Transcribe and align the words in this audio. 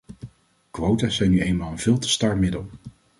Quota's 0.71 1.15
zijn 1.15 1.29
nu 1.31 1.41
eenmaal 1.41 1.71
een 1.71 1.79
veel 1.79 1.97
te 1.97 2.09
star 2.09 2.37
middel. 2.37 2.69